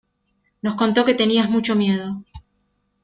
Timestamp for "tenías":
1.13-1.47